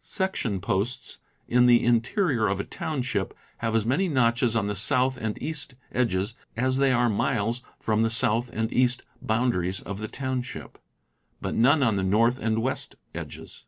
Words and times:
Section 0.00 0.62
posts 0.62 1.18
in 1.46 1.66
the 1.66 1.84
in 1.84 2.00
terior 2.00 2.50
of 2.50 2.58
a 2.58 2.64
township 2.64 3.34
have 3.58 3.76
as 3.76 3.84
many 3.84 4.08
notches 4.08 4.56
on 4.56 4.66
the 4.66 4.74
south 4.74 5.18
and 5.18 5.36
east 5.42 5.74
edges 5.92 6.34
as 6.56 6.78
they 6.78 6.90
are 6.90 7.10
miles 7.10 7.62
from 7.80 8.00
the 8.02 8.08
south 8.08 8.48
and 8.50 8.72
east 8.72 9.02
boundaries 9.20 9.82
of 9.82 9.98
the 9.98 10.08
township, 10.08 10.78
but 11.42 11.54
none 11.54 11.82
on 11.82 11.96
the 11.96 12.02
north 12.02 12.38
and 12.38 12.62
west 12.62 12.96
edges. 13.14 13.66